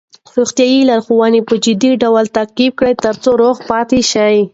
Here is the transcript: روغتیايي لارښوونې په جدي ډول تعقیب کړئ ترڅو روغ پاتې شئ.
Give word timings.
روغتیايي 0.35 0.81
لارښوونې 0.89 1.41
په 1.47 1.55
جدي 1.63 1.91
ډول 2.03 2.25
تعقیب 2.37 2.71
کړئ 2.79 2.93
ترڅو 3.05 3.31
روغ 3.41 3.55
پاتې 3.69 3.99
شئ. 4.11 4.37